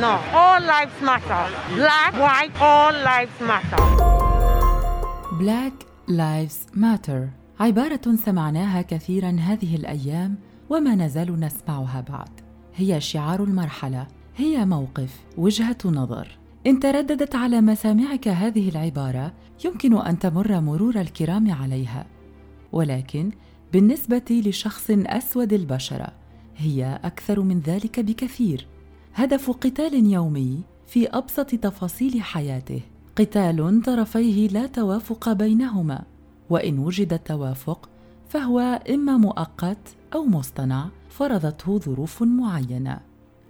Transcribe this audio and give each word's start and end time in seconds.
enough. 0.00 0.24
All 0.44 0.62
lives 0.74 0.98
matter. 1.10 1.44
Black, 1.80 2.12
white, 2.24 2.54
all 2.70 2.94
lives 3.10 3.38
matter. 3.50 3.84
Black 5.42 5.76
Lives 6.08 6.74
Matter. 6.74 7.28
عبارة 7.60 8.16
سمعناها 8.24 8.82
كثيرا 8.82 9.36
هذه 9.40 9.76
الأيام 9.76 10.36
وما 10.70 10.94
نزال 10.94 11.40
نسمعها 11.40 12.04
بعد. 12.08 12.40
هي 12.76 13.00
شعار 13.00 13.44
المرحلة. 13.44 14.06
هي 14.36 14.64
موقف. 14.64 15.20
وجهة 15.36 15.78
نظر. 15.84 16.38
إن 16.66 16.80
ترددت 16.80 17.34
على 17.34 17.60
مسامعك 17.60 18.28
هذه 18.28 18.68
العبارة 18.68 19.32
يمكن 19.64 20.00
أن 20.06 20.18
تمر 20.18 20.60
مرور 20.60 21.00
الكرام 21.00 21.52
عليها. 21.52 22.06
ولكن 22.72 23.30
بالنسبة 23.72 24.42
لشخص 24.46 24.90
أسود 24.90 25.52
البشرة 25.52 26.12
هي 26.56 27.00
أكثر 27.04 27.40
من 27.40 27.60
ذلك 27.60 28.00
بكثير. 28.00 28.66
هدف 29.14 29.50
قتال 29.50 30.06
يومي 30.06 30.60
في 30.86 31.08
أبسط 31.08 31.46
تفاصيل 31.46 32.22
حياته. 32.22 32.80
قتال 33.16 33.82
طرفيه 33.82 34.48
لا 34.48 34.66
توافق 34.66 35.32
بينهما 35.32 36.02
وإن 36.50 36.78
وجد 36.78 37.12
التوافق 37.12 37.88
فهو 38.28 38.80
إما 38.90 39.16
مؤقت 39.16 39.96
أو 40.14 40.24
مصطنع 40.24 40.88
فرضته 41.08 41.78
ظروف 41.78 42.22
معينة. 42.22 43.00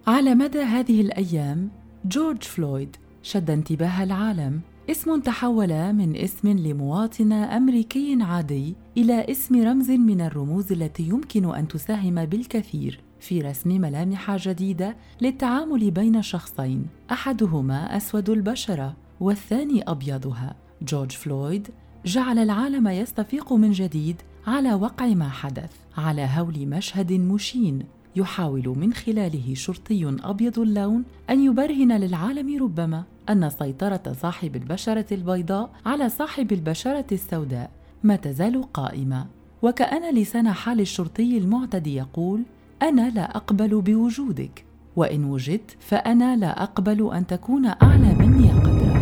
على 0.07 0.35
مدى 0.35 0.61
هذه 0.63 1.01
الأيام 1.01 1.71
جورج 2.05 2.43
فلويد 2.43 2.97
شد 3.23 3.51
انتباه 3.51 4.03
العالم. 4.03 4.61
اسم 4.91 5.21
تحول 5.21 5.93
من 5.93 6.17
اسم 6.17 6.49
لمواطن 6.49 7.33
أمريكي 7.33 8.19
عادي 8.21 8.75
إلى 8.97 9.31
اسم 9.31 9.63
رمز 9.63 9.91
من 9.91 10.21
الرموز 10.21 10.73
التي 10.73 11.03
يمكن 11.03 11.55
أن 11.55 11.69
تساهم 11.69 12.25
بالكثير. 12.25 13.01
في 13.21 13.40
رسم 13.40 13.80
ملامح 13.80 14.37
جديدة 14.37 14.96
للتعامل 15.21 15.90
بين 15.90 16.23
شخصين 16.23 16.87
أحدهما 17.10 17.96
أسود 17.96 18.30
البشرة 18.30 18.96
والثاني 19.21 19.82
أبيضها. 19.82 20.54
جورج 20.82 21.10
فلويد 21.10 21.68
جعل 22.07 22.38
العالم 22.38 22.88
يستفيق 22.88 23.52
من 23.52 23.73
جديد 23.73 24.16
على 24.46 24.74
وقع 24.74 25.07
ما 25.07 25.29
حدث 25.29 25.73
على 25.96 26.29
هول 26.37 26.66
مشهد 26.66 27.12
مشين 27.12 27.82
يحاول 28.16 28.68
من 28.68 28.93
خلاله 28.93 29.55
شرطي 29.55 30.16
أبيض 30.23 30.59
اللون 30.59 31.05
أن 31.30 31.45
يبرهن 31.45 31.93
للعالم 31.93 32.62
ربما 32.62 33.05
أن 33.29 33.51
سيطرة 33.51 34.02
صاحب 34.12 34.57
البشرة 34.57 35.15
البيضاء 35.15 35.71
على 35.87 36.09
صاحب 36.09 36.52
البشرة 36.52 37.07
السوداء 37.12 37.71
ما 38.02 38.16
تزال 38.16 38.73
قائمة. 38.73 39.27
وكأن 39.62 40.15
لسان 40.15 40.52
حال 40.52 40.80
الشرطي 40.80 41.38
المعتدي 41.38 41.95
يقول 41.96 42.43
أنا 42.83 43.11
لا 43.11 43.37
أقبل 43.37 43.81
بوجودك 43.81 44.65
وإن 44.97 45.25
وجدت 45.25 45.77
فأنا 45.81 46.37
لا 46.37 46.63
أقبل 46.63 47.11
أن 47.15 47.27
تكون 47.27 47.67
أعلى 47.67 48.15
مني 48.15 48.51
قدرا. 48.51 49.01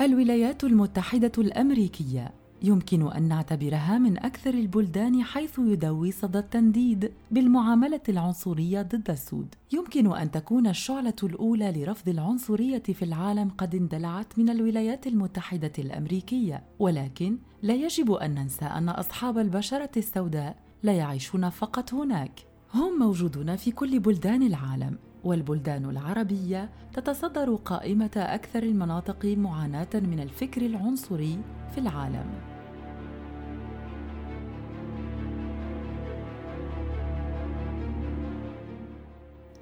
الولايات 0.00 0.64
المتحدة 0.64 1.32
الأمريكية 1.38 2.30
يمكن 2.62 3.12
أن 3.12 3.22
نعتبرها 3.22 3.98
من 3.98 4.18
أكثر 4.18 4.54
البلدان 4.54 5.22
حيث 5.22 5.58
يدوي 5.58 6.12
صدى 6.12 6.38
التنديد 6.38 7.12
بالمعاملة 7.30 8.00
العنصرية 8.08 8.82
ضد 8.82 9.10
السود. 9.10 9.54
يمكن 9.72 10.16
أن 10.16 10.30
تكون 10.30 10.66
الشعلة 10.66 11.14
الأولى 11.22 11.72
لرفض 11.72 12.08
العنصرية 12.08 12.82
في 12.82 13.04
العالم 13.04 13.48
قد 13.58 13.74
اندلعت 13.74 14.38
من 14.38 14.50
الولايات 14.50 15.06
المتحدة 15.06 15.72
الأمريكية. 15.78 16.62
ولكن 16.78 17.38
لا 17.62 17.74
يجب 17.74 18.12
أن 18.12 18.34
ننسى 18.34 18.64
أن 18.64 18.88
أصحاب 18.88 19.38
البشرة 19.38 19.90
السوداء 19.96 20.56
لا 20.82 20.92
يعيشون 20.92 21.50
فقط 21.50 21.94
هناك. 21.94 22.40
هم 22.74 22.98
موجودون 22.98 23.56
في 23.56 23.70
كل 23.70 23.98
بلدان 23.98 24.42
العالم 24.42 24.98
والبلدان 25.24 25.84
العربية 25.84 26.70
تتصدر 26.92 27.54
قائمة 27.54 28.10
أكثر 28.16 28.62
المناطق 28.62 29.24
معاناة 29.24 29.88
من 29.94 30.20
الفكر 30.20 30.66
العنصري 30.66 31.38
في 31.74 31.78
العالم. 31.78 32.49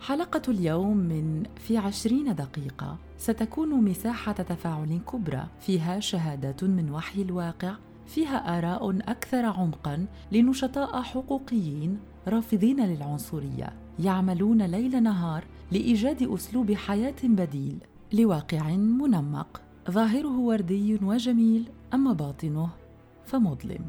حلقة 0.08 0.42
اليوم 0.48 0.96
من 0.96 1.42
في 1.56 1.76
عشرين 1.76 2.34
دقيقة 2.34 2.96
ستكون 3.18 3.84
مساحة 3.84 4.32
تفاعل 4.32 5.00
كبرى 5.12 5.46
فيها 5.60 6.00
شهادات 6.00 6.64
من 6.64 6.90
وحي 6.90 7.22
الواقع 7.22 7.74
فيها 8.06 8.58
آراء 8.58 8.98
أكثر 8.98 9.44
عمقا 9.44 10.06
لنشطاء 10.32 11.02
حقوقيين 11.02 11.98
رافضين 12.28 12.86
للعنصرية 12.86 13.72
يعملون 13.98 14.62
ليل 14.62 15.02
نهار 15.02 15.44
لإيجاد 15.72 16.22
أسلوب 16.22 16.72
حياة 16.72 17.22
بديل 17.24 17.78
لواقع 18.12 18.70
منمق. 18.76 19.60
ظاهره 19.90 20.38
وردي 20.38 20.98
وجميل 21.02 21.68
أما 21.94 22.12
باطنه 22.12 22.68
فمظلم. 23.26 23.84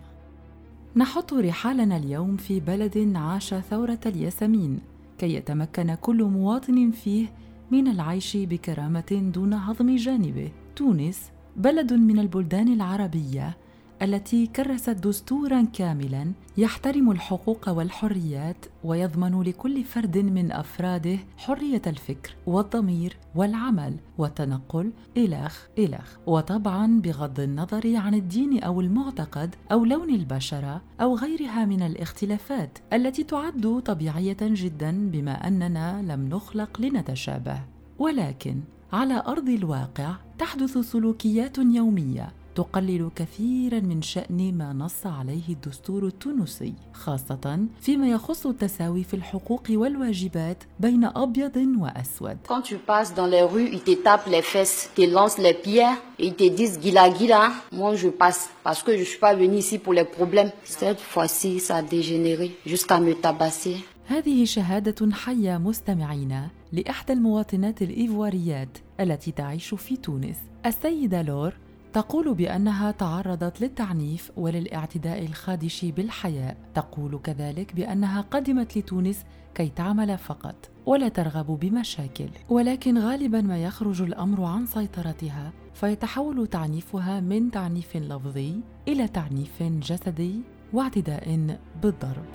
نحط 0.96 1.34
رحالنا 1.34 1.98
اليوم 1.98 2.38
في 2.38 2.60
بلد 2.60 3.12
عاش 3.16 3.54
ثورة 3.54 4.00
الياسمين. 4.06 4.80
كي 5.20 5.34
يتمكن 5.34 5.96
كل 5.96 6.24
مواطن 6.24 6.92
فيه 6.92 7.28
من 7.72 7.88
العيش 7.88 8.38
بكرامة 8.38 9.32
دون 9.34 9.54
هضم 9.54 9.96
جانبه 9.96 10.52
تونس 10.76 11.32
بلد 11.56 11.94
من 11.94 12.20
البلدان 12.20 12.74
العربية 12.74 13.58
التي 14.02 14.48
كرست 14.48 14.90
دستورا 14.90 15.62
كاملا 15.74 16.32
يحترم 16.58 17.12
الحقوق 17.12 17.70
والحريات 17.70 18.66
ويضمن 18.84 19.42
لكل 19.42 19.84
فرد 19.84 20.18
من 20.18 20.52
أفراده 20.52 21.18
حرية 21.38 21.82
الفكر 21.88 22.36
والضمير 22.48 23.18
والعمل 23.36 23.96
والتنقل 24.18 24.92
إلخ 25.18 25.68
إلخ. 25.78 26.18
وطبعا 26.28 27.02
بغض 27.02 27.40
النظر 27.40 27.96
عن 27.96 28.14
الدين 28.14 28.64
أو 28.64 28.82
المعتقد 28.82 29.56
أو 29.72 29.86
لون 29.86 30.10
البشرة 30.10 30.82
أو 31.02 31.16
غيرها 31.16 31.66
من 31.66 31.82
الاختلافات 31.82 32.78
التي 32.94 33.24
تعد 33.24 33.82
طبيعية 33.86 34.38
جدا 34.42 35.10
بما 35.12 35.48
أننا 35.48 36.02
لم 36.02 36.30
نخلق 36.30 36.82
لنتشابه. 36.82 37.62
ولكن 38.00 38.60
على 38.94 39.24
أرض 39.28 39.50
الواقع 39.50 40.16
تحدث 40.38 40.78
سلوكيات 40.78 41.58
يومية 41.58 42.39
تقلل 42.56 43.10
كثيرا 43.16 43.80
من 43.80 44.02
شأن 44.02 44.58
ما 44.58 44.74
نص 44.74 45.06
عليه 45.06 45.50
الدستور 45.50 46.08
التونسي 46.08 46.74
خاصة 46.94 47.60
فيما 47.82 48.08
يخص 48.08 48.46
التساوي 48.46 49.04
في 49.04 49.14
الحقوق 49.14 49.64
والواجبات 49.70 50.64
بين 50.80 51.04
أبيض 51.04 51.58
وأسود 51.58 52.38
Quand 52.48 52.62
tu 52.62 52.78
passes 52.78 53.14
dans 53.14 53.28
les 53.28 53.44
rues, 53.44 53.70
ils 53.72 53.82
te 53.82 53.96
tapent 54.04 54.28
les 54.28 54.42
fesses, 54.42 54.90
te 54.96 55.02
lancent 55.02 55.38
les 55.38 55.54
pierres 55.54 55.98
ils 56.22 56.36
te 56.36 56.48
disent 56.50 56.80
Gila 56.82 57.14
Gila, 57.18 57.52
moi 57.72 57.96
je 57.96 58.10
passe 58.10 58.50
parce 58.64 58.84
que 58.84 58.98
je 58.98 59.04
suis 59.04 59.20
pas 59.20 59.34
venu 59.34 59.58
ici 59.58 59.78
pour 59.80 59.94
les 59.94 60.04
problèmes. 60.04 60.52
Cette 60.66 61.00
fois-ci, 61.00 61.60
ça 61.60 61.78
a 61.78 61.82
dégénéré 61.82 62.58
jusqu'à 62.66 63.00
me 63.00 63.14
tabasser. 63.14 63.78
هذه 64.08 64.46
شهادة 64.46 65.12
حية 65.12 65.58
مستمعين 65.58 66.48
لإحدى 66.74 67.14
المواطنات 67.14 67.82
الإيفواريات 67.82 68.78
التي 69.00 69.32
تعيش 69.32 69.74
في 69.74 69.98
تونس 69.98 70.38
السيدة 70.66 71.22
لور 71.22 71.54
تقول 71.94 72.34
بأنها 72.34 72.92
تعرضت 72.92 73.62
للتعنيف 73.62 74.32
وللاعتداء 74.38 75.26
الخادش 75.26 75.86
بالحياء. 75.86 76.58
تقول 76.74 77.20
كذلك 77.24 77.76
بأنها 77.76 78.22
قدمت 78.22 78.78
لتونس 78.78 79.26
كي 79.56 79.70
تعمل 79.70 80.18
فقط 80.18 80.70
ولا 80.86 81.08
ترغب 81.10 81.60
بمشاكل. 81.60 82.30
ولكن 82.50 82.98
غالبا 82.98 83.42
ما 83.42 83.64
يخرج 83.64 84.02
الأمر 84.02 84.44
عن 84.44 84.66
سيطرتها 84.66 85.52
فيتحول 85.74 86.48
تعنيفها 86.48 87.20
من 87.20 87.52
تعنيف 87.52 87.98
لفظي 87.98 88.62
إلى 88.88 89.08
تعنيف 89.08 89.64
جسدي 89.64 90.42
واعتداء 90.74 91.58
بالضرب. 91.84 92.26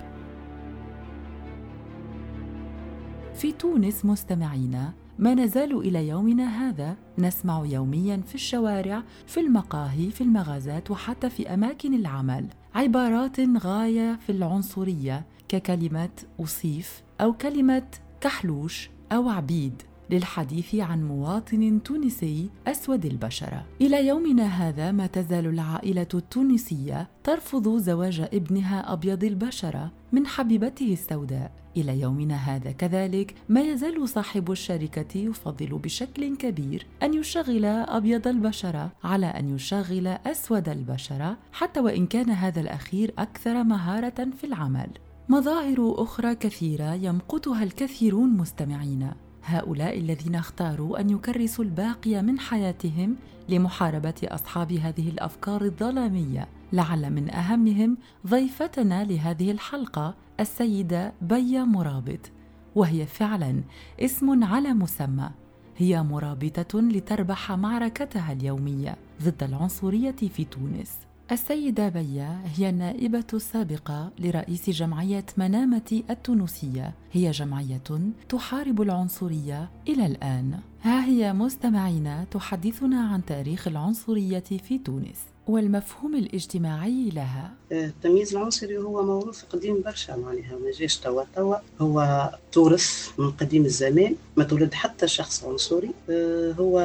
في 3.33 3.51
تونس 3.51 4.05
مستمعينا 4.05 4.93
ما 5.19 5.33
نزال 5.33 5.77
إلى 5.77 6.07
يومنا 6.07 6.47
هذا. 6.47 6.95
نسمع 7.17 7.65
يوميا 7.65 8.21
في 8.27 8.35
الشوارع 8.35 9.03
في 9.27 9.39
المقاهي 9.39 10.11
في 10.11 10.21
المغازات 10.21 10.91
وحتى 10.91 11.29
في 11.29 11.53
أماكن 11.53 11.93
العمل. 11.93 12.47
عبارات 12.75 13.39
غاية 13.39 14.15
في 14.15 14.31
العنصرية 14.31 15.25
ككلمه 15.47 16.09
اصيف 16.39 17.03
أو 17.21 17.33
كلمه 17.33 17.87
كحلوش 18.21 18.89
أو 19.11 19.29
عبيد. 19.29 19.81
للحديث 20.09 20.75
عن 20.75 21.07
مواطن 21.07 21.83
تونسي 21.83 22.49
أسود 22.67 23.05
البشره 23.05 23.65
إلى 23.81 24.07
يومنا 24.07 24.45
هذا 24.45 24.91
ما 24.91 25.07
تزال 25.07 25.47
العائلة 25.47 26.07
التونسية 26.13 27.07
ترفض 27.23 27.77
زواج 27.77 28.21
ابنها 28.21 28.93
أبيض 28.93 29.23
البشره 29.23 29.91
من 30.11 30.27
حبيبته 30.27 30.93
السوداء. 30.93 31.51
إلى 31.77 31.99
يومنا 32.01 32.35
هذا 32.35 32.71
كذلك 32.71 33.35
ما 33.49 33.61
يزال 33.61 34.09
صاحب 34.09 34.51
الشركة 34.51 35.17
يفضل 35.17 35.77
بشكل 35.77 36.37
كبير 36.37 36.85
أن 37.03 37.13
يشغل 37.13 37.65
أبيض 37.65 38.27
البشره 38.27 38.91
على 39.03 39.25
أن 39.25 39.55
يشغل 39.55 40.07
أسود 40.07 40.69
البشره 40.69 41.37
حتى 41.51 41.79
وإن 41.79 42.07
كان 42.07 42.29
هذا 42.29 42.61
الأخير 42.61 43.13
أكثر 43.17 43.63
مهارة 43.63 44.27
في 44.37 44.43
العمل. 44.43 44.89
مظاهر 45.29 45.95
أخرى 45.97 46.35
كثيرة 46.35 46.93
يمقتها 46.93 47.63
الكثيرون 47.63 48.29
مستمعين. 48.29 49.11
هؤلاء 49.45 49.99
الذين 49.99 50.35
اختاروا 50.35 50.99
أن 50.99 51.09
يكرسوا 51.09 51.63
الباقي 51.63 52.21
من 52.21 52.39
حياتهم 52.39 53.15
لمحاربة 53.49 54.13
أصحاب 54.23 54.71
هذه 54.71 55.09
الأفكار 55.09 55.61
الظلامية 55.61 56.47
لعل 56.73 57.09
من 57.09 57.33
أهمهم 57.33 57.97
ضيفتنا 58.27 59.03
لهذه 59.03 59.51
الحلقة 59.51 60.15
السيدة 60.39 61.13
بيا 61.21 61.63
مرابط 61.63 62.31
وهي 62.75 63.05
فعلا 63.05 63.61
اسم 63.99 64.43
على 64.43 64.73
مسمى. 64.73 65.29
هي 65.77 66.03
مرابطة 66.03 66.81
لتربح 66.81 67.51
معركتها 67.51 68.31
اليومية 68.31 68.95
ضد 69.23 69.43
العنصرية 69.43 70.11
في 70.11 70.45
تونس. 70.45 70.97
السيدة 71.31 71.89
بيا 71.89 72.41
هي 72.55 72.69
النائبة 72.69 73.23
السابقة 73.33 74.11
لرئيس 74.19 74.69
جمعية 74.69 75.25
منامة 75.37 76.03
التونسية. 76.09 76.93
هي 77.11 77.31
جمعية 77.31 77.81
تحارب 78.29 78.81
العنصرية 78.81 79.69
إلى 79.87 80.05
الآن. 80.05 80.59
ها 80.81 81.05
هي 81.05 81.33
مستمعينا 81.33 82.25
تحدثنا 82.31 83.01
عن 83.01 83.25
تاريخ 83.25 83.67
العنصرية 83.67 84.39
في 84.39 84.77
تونس 84.77 85.19
والمفهوم 85.47 86.15
الاجتماعي 86.15 87.09
لها. 87.09 87.53
التمييز 87.71 88.35
العنصري 88.35 88.77
هو 88.77 89.03
موروث 89.03 89.43
قديم 89.43 89.81
برشا 89.85 90.11
معناها 90.11 90.57
ما 90.63 90.71
جاش 90.79 90.97
توا 90.97 91.23
توا. 91.35 91.55
هو 91.81 92.29
تورث 92.51 93.09
من 93.17 93.31
قديم 93.31 93.65
الزمان 93.65 94.15
ما 94.37 94.43
تولد 94.43 94.73
حتى 94.73 95.07
شخص 95.07 95.43
عنصري. 95.43 95.91
آه، 96.09 96.51
هو 96.51 96.79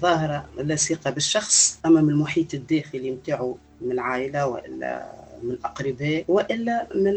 ظاهرة 0.00 0.48
لاصقة 0.58 1.10
بالشخص 1.10 1.78
أما 1.86 2.00
من 2.00 2.10
المحيط 2.10 2.54
الداخلي 2.54 3.10
نتاعو 3.10 3.56
من 3.80 3.92
العائلة 3.92 4.46
وإلا 4.46 5.12
من 5.42 5.50
الأقرباء 5.50 6.24
وإلا 6.28 6.86
من 6.94 7.12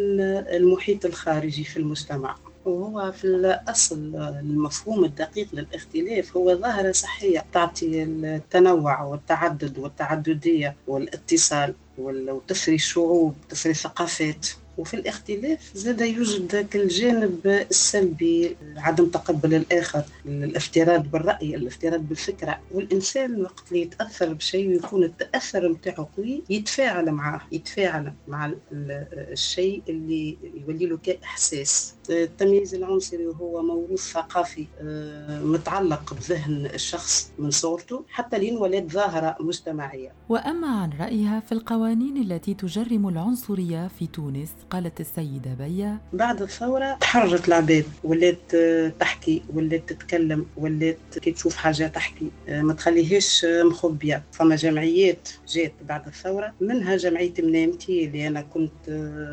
المحيط 0.55 1.05
الخارجي 1.05 1.63
في 1.63 1.77
المجتمع. 1.77 2.35
وهو 2.65 3.11
في 3.11 3.23
الأصل 3.23 4.15
المفهوم 4.15 5.05
الدقيق 5.05 5.47
للاختلاف 5.53 6.37
هو 6.37 6.55
ظاهرة 6.55 6.91
صحية 6.91 7.45
تعطي 7.53 8.03
التنوع 8.03 9.03
والتعدد 9.03 9.77
والتعددية 9.77 10.75
والاتصال 10.87 11.73
وتثري 11.97 12.75
الشعوب 12.75 13.35
تثري 13.49 13.71
الثقافات 13.71 14.47
وفي 14.79 14.93
الاختلاف 14.93 15.71
زاد 15.75 16.01
يوجد 16.01 16.51
ذاك 16.51 16.75
الجانب 16.75 17.39
السلبي 17.45 18.55
عدم 18.77 19.05
تقبل 19.05 19.53
الآخر 19.55 20.03
الافتراض 20.25 21.11
بالرأي 21.11 21.55
الافتراض 21.55 21.99
بالفكرة. 21.99 22.59
والإنسان 22.71 23.41
وقت 23.41 23.63
اللي 23.71 23.81
يتأثر 23.81 24.33
بشيء 24.33 24.69
ويكون 24.69 25.03
التأثر 25.03 25.69
متاعه 25.69 26.09
قوي 26.17 26.43
يتفاعل 26.49 27.11
معه 27.11 27.41
يتفاعل 27.51 28.13
مع 28.27 28.51
الشيء 28.71 29.81
اللي 29.89 30.37
يولي 30.67 30.85
له 30.85 30.97
كإحساس 30.97 31.93
التمييز 32.09 32.75
العنصري 32.75 33.25
هو 33.27 33.61
موروث 33.61 34.11
ثقافي 34.11 34.65
آه، 34.81 35.43
متعلق 35.43 36.13
بذهن 36.13 36.65
الشخص 36.65 37.31
من 37.39 37.51
صورته 37.51 38.05
حتى 38.09 38.39
لين 38.39 38.57
ولد 38.57 38.91
ظاهرة 38.91 39.37
مجتمعية. 39.39 40.11
وأما 40.29 40.67
عن 40.67 40.89
رأيها 40.99 41.39
في 41.39 41.51
القوانين 41.51 42.17
التي 42.17 42.53
تجرم 42.53 43.07
العنصرية 43.07 43.87
في 43.87 44.07
تونس 44.07 44.49
قالت 44.69 44.99
السيدة 44.99 45.53
بيا. 45.59 45.97
بعد 46.13 46.41
الثورة 46.41 46.97
تحررت 47.01 47.47
العباد 47.47 47.85
ولات 48.03 48.55
آه، 48.55 48.91
تحكي 48.99 49.43
ولات 49.53 49.89
تتكلم 49.89 50.45
ولات 50.57 50.97
كي 51.21 51.31
تشوف 51.31 51.55
حاجة 51.55 51.87
تحكي. 51.87 52.31
آه، 52.49 52.61
ما 52.61 52.73
تخليهاش 52.73 53.45
مخبية. 53.45 54.23
فما 54.31 54.55
جمعيات 54.55 55.29
جات 55.47 55.73
بعد 55.87 56.07
الثورة 56.07 56.53
منها 56.61 56.97
جمعية 56.97 57.33
منامتي 57.39 58.05
اللي 58.05 58.27
أنا 58.27 58.41
كنت 58.41 58.89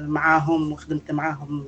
معاهم 0.09 0.73
وخدمت 0.73 1.11
معاهم 1.11 1.67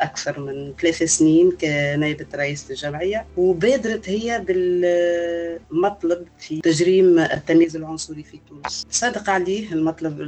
أكثر 0.00 0.40
من 0.40 0.74
ثلاث 0.80 1.02
سنين 1.02 1.50
كنائبة 1.50 2.26
رئيس 2.34 2.70
الجمعية. 2.70 3.26
وبادرت 3.36 4.08
هي 4.08 4.44
بالمطلب 4.46 6.26
في 6.38 6.60
تجريم 6.60 7.18
التمييز 7.18 7.76
العنصري 7.76 8.22
في 8.22 8.40
تونس. 8.48 8.86
صادق 8.90 9.30
عليه 9.30 9.72
المطلب 9.72 10.20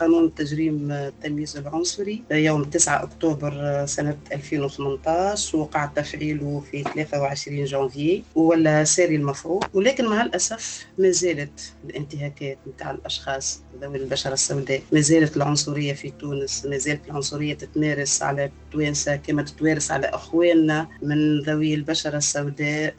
قانون 0.00 0.34
تجريم 0.34 0.92
التمييز 0.92 1.56
العنصري 1.56 2.22
يوم 2.30 2.64
9 2.64 3.02
أكتوبر 3.02 3.84
سنة 3.86 4.18
2018 4.32 5.56
وقع 5.56 5.86
تفعيله 5.86 6.62
في 6.70 6.82
23 6.82 7.64
جانفي 7.64 8.22
ولا 8.34 8.84
ساري 8.84 9.16
المفروض. 9.16 9.64
ولكن 9.74 10.08
مع 10.08 10.22
الأسف 10.22 10.86
ما 10.98 11.10
زالت 11.10 11.72
الانتهاكات 11.84 12.58
نتاع 12.74 12.90
الأشخاص 12.90 13.60
ذوي 13.80 13.96
البشرة 13.96 14.32
السوداء 14.32 14.82
ما 14.92 15.00
زالت 15.00 15.36
العنصرية 15.36 15.92
في 15.92 16.10
تونس 16.10 16.66
ما 16.66 16.78
زالت 16.78 17.06
العنصرية 17.06 17.54
تتمارس 17.54 18.22
على 18.22 18.50
التوانسة 18.76 19.16
كما 19.16 19.42
تتمارس 19.42 19.90
على 19.90 20.06
أخواننا 20.06 20.88
من 21.02 21.40
ذوي 21.40 21.74
البشرة 21.74 22.16
السوداء 22.16 22.94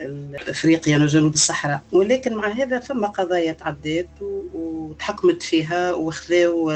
أفريقيا 0.48 0.98
وجنوب 0.98 1.34
الصحراء. 1.34 1.82
ولكن 1.92 2.34
مع 2.36 2.48
هذا 2.48 2.80
ثم 2.80 3.06
قضايا 3.06 3.52
تعدات 3.52 4.10
وتحكمت 4.54 5.44
فيها 5.44 5.94
وخذاو 5.94 6.72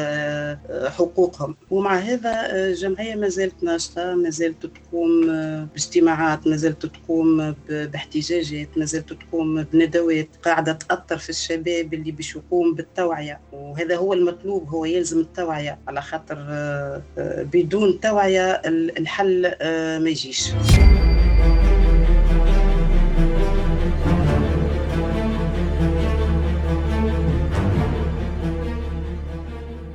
حقوقهم. 0.90 1.56
ومع 1.70 1.96
هذا 1.96 2.32
الجمعية 2.52 3.16
ما 3.16 3.30
زالت 3.30 3.64
ناشطة 3.64 4.16
ما 4.16 4.30
زالت 4.30 4.66
تقوم 4.66 5.28
باجتماعات 5.66 6.48
ما 6.48 6.56
زالت 6.56 6.86
تقوم 6.86 7.56
باحتجاجات 7.70 8.78
ما 8.78 8.86
زالت 8.86 9.14
تقوم 9.14 9.64
بندوات 9.64 10.30
قاعدة 10.44 10.74
تأثر 10.74 11.18
في 11.18 11.30
الشباب 11.30 11.94
اللي 11.94 12.12
باش 12.12 12.36
يقوم 12.36 12.76
بالتوعية. 12.76 13.40
وهذا 13.72 13.98
هو 13.98 14.14
المطلوب 14.14 14.70
هو 14.70 14.86
يلزم 14.86 15.20
التوعية 15.20 15.80
على 15.88 16.02
خاطر 16.02 16.38
بدون 17.54 18.00
توعية 18.00 18.62
الحل 18.98 19.42
ما 20.04 20.10
يجيش. 20.10 20.52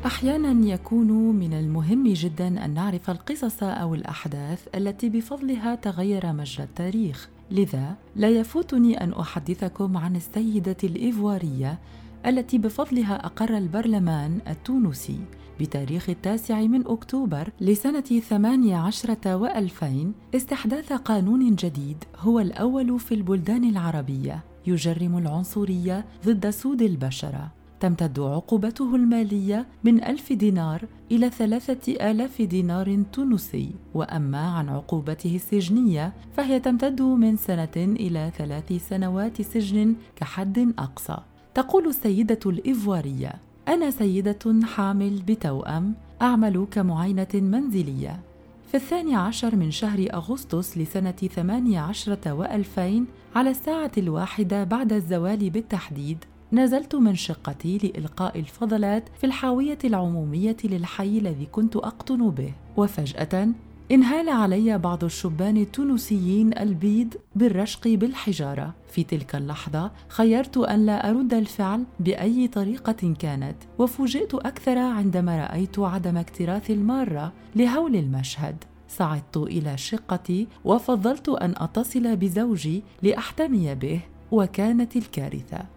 أحيانا 0.07 0.67
يكون 0.75 1.37
من 1.37 1.53
المهم 1.53 2.13
جدا 2.13 2.65
أن 2.65 2.75
نعرف 2.75 3.11
القصص 3.11 3.63
أو 3.63 3.95
الأحداث 3.95 4.61
التي 4.75 5.09
بفضلها 5.09 5.75
تغير 5.75 6.33
مجرى 6.33 6.65
التاريخ. 6.65 7.29
لذا 7.51 7.95
لا 8.17 8.29
يفوتني 8.29 9.01
أن 9.05 9.13
أحدثكم 9.13 9.97
عن 9.97 10.17
السيدة 10.17 10.77
الإيفوارية 10.85 11.79
التي 12.27 12.59
بفضلها 12.59 13.27
أقر 13.27 13.57
البرلمان 13.57 14.39
التونسي 14.49 15.21
بتاريخ 15.61 16.11
التاسع 16.11 16.61
من 16.61 16.87
أكتوبر 16.87 17.49
لسنة 17.61 18.01
ثمانية 18.01 18.77
عشرة 18.77 19.37
وألفين 19.37 20.13
استحداث 20.35 20.93
قانون 20.93 21.55
جديد 21.55 22.05
هو 22.19 22.41
الأول 22.41 23.01
في 23.01 23.15
البلدان 23.15 23.65
العربية 23.65 24.45
يجرم 24.67 25.19
العنصرية 25.19 26.05
ضد 26.27 26.51
سود 26.51 26.83
البشرة 26.83 27.51
تمتد 27.81 28.21
عقوبته 28.21 28.95
المالية 28.95 29.67
من 29.85 30.05
ألف 30.05 30.33
دينار 30.33 30.85
إلى 31.13 31.31
ثلاثة 31.31 32.11
آلاف 32.11 32.43
دينار 32.43 33.03
تونسي. 33.13 33.71
وأما 33.95 34.39
عن 34.39 34.69
عقوبته 34.69 35.35
السجنية 35.35 36.13
فهي 36.37 36.61
تمتد 36.61 37.03
من 37.03 37.37
سنة 37.37 37.77
إلى 37.77 38.33
ثلاث 38.39 38.73
سنوات 38.89 39.43
سجن 39.43 39.95
كحد 40.17 40.75
أقصى. 40.79 41.17
تقول 41.57 41.87
السيدة 41.87 42.39
الإيفوارية 42.47 43.33
أنا 43.69 43.91
سيدة 43.91 44.39
حامل 44.63 45.23
بتوأم 45.27 45.95
أعمل 46.23 46.67
كمعاينة 46.71 47.27
منزلية. 47.35 48.21
في 48.69 48.75
الثاني 48.75 49.15
عشر 49.15 49.57
من 49.57 49.71
شهر 49.71 50.09
أغسطس 50.15 50.79
لسنة 50.79 51.11
ثمانية 51.11 51.81
عشرة 51.81 52.33
وألفين 52.33 53.07
على 53.35 53.51
الساعة 53.51 53.93
الواحدة 53.99 54.65
بعد 54.65 54.93
الزوال 54.93 55.51
بالتحديد 55.51 56.25
نزلت 56.53 56.95
من 56.95 57.15
شقتي 57.15 57.79
لإلقاء 57.79 58.39
الفضلات 58.39 59.09
في 59.19 59.27
الحاوية 59.27 59.79
العمومية 59.85 60.57
للحي 60.65 61.19
الذي 61.19 61.47
كنت 61.47 61.77
أقطن 61.77 62.31
به. 62.31 62.53
وفجأة 62.77 63.49
انهال 63.91 64.29
علي 64.29 64.79
بعض 64.79 65.05
الشبان 65.05 65.57
التونسيين 65.57 66.59
البيض 66.59 67.15
بالرشق 67.37 67.89
بالحجارة. 67.89 68.75
في 68.89 69.05
تلك 69.05 69.35
اللحظة 69.35 69.91
خيرت 70.09 70.57
أن 70.57 70.87
لا 70.87 71.11
أرد 71.11 71.35
الفعل 71.35 71.85
بأي 72.01 72.49
طريقة 72.49 73.15
كانت 73.19 73.57
وفوجئت 73.79 74.35
أكثر 74.35 74.79
عندما 74.79 75.47
رأيت 75.47 75.79
عدم 75.79 76.17
اكتراث 76.17 76.71
المارة 76.71 77.33
لهول 77.57 77.97
المشهد. 77.97 78.65
صعدت 78.89 79.37
إلى 79.37 79.77
شقتي 79.77 80.47
وفضلت 80.65 81.29
أن 81.29 81.55
أتصل 81.57 82.17
بزوجي 82.17 82.83
لأحتمي 83.03 83.75
به 83.75 84.01
وكانت 84.31 84.97
الكارثة. 84.97 85.76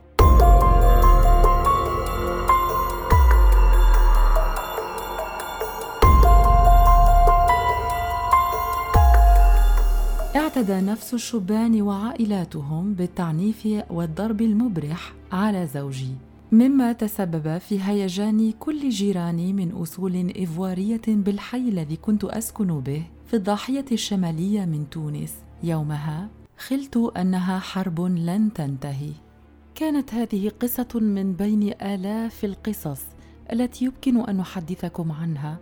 اعتدى 10.49 10.81
نفس 10.81 11.13
الشبان 11.13 11.81
وعائلاتهم 11.81 12.93
بالتعنيف 12.93 13.67
والضرب 13.89 14.41
المبرح 14.41 15.13
على 15.31 15.67
زوجي 15.67 16.15
مما 16.51 16.91
تسبب 16.91 17.57
في 17.57 17.83
هيجان 17.83 18.51
كل 18.51 18.89
جيراني 18.89 19.53
من 19.53 19.71
أصول 19.71 20.13
إيفوارية 20.15 21.01
بالحي 21.07 21.57
الذي 21.57 21.95
كنت 21.95 22.23
أسكن 22.23 22.79
به 22.79 23.03
في 23.25 23.33
الضاحية 23.33 23.85
الشمالية 23.91 24.65
من 24.65 24.89
تونس. 24.89 25.33
يومها 25.63 26.29
خلت 26.57 26.97
أنها 27.17 27.59
حرب 27.59 28.01
لن 28.01 28.53
تنتهي. 28.53 29.11
كانت 29.75 30.13
هذه 30.13 30.51
قصة 30.59 30.99
من 30.99 31.33
بين 31.33 31.73
آلاف 31.81 32.45
القصص 32.45 33.01
التي 33.53 33.85
يمكن 33.85 34.29
أن 34.29 34.37
نحدثكم 34.37 35.11
عنها 35.11 35.57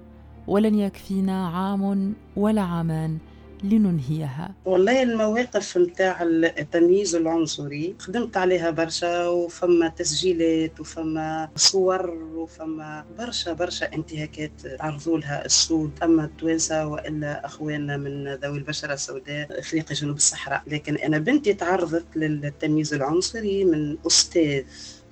ولن 0.48 0.76
يكفينا 0.76 1.48
عام 1.48 2.14
ولا 2.36 2.62
عامان 2.62 3.18
لننهيها. 3.64 4.56
والله 4.66 5.04
المواقف 5.04 5.78
نتاع 5.78 6.24
التمييز 6.24 7.16
العنصري 7.16 7.96
خدمت 8.00 8.38
عليها 8.38 8.70
برشا 8.72 9.28
وفما 9.28 9.88
تسجيلات 9.88 10.80
وفما 10.80 11.50
صور 11.56 12.10
وفما 12.10 13.06
برشا 13.18 13.54
برشا 13.54 13.94
انتهاكات 13.94 14.52
تعرضوا 14.80 15.18
لها 15.18 15.46
السود. 15.46 15.92
أما 16.04 16.26
التوانسة 16.26 16.88
وإلا 16.88 17.46
أخواننا 17.46 17.98
من 17.98 18.34
ذوي 18.34 18.58
البشرة 18.58 18.94
السوداء 18.94 19.60
افريقيا 19.60 19.96
جنوب 19.96 20.16
الصحراء. 20.16 20.64
لكن 20.68 20.96
أنا 20.96 21.18
بنتي 21.18 21.54
تعرضت 21.54 22.06
للتمييز 22.16 22.94
العنصري 22.94 23.66
من 23.66 23.98
أستاذ 24.08 24.64